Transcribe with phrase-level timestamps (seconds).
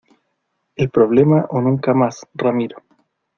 [0.77, 2.81] el problema o nunca mas, Ramiro.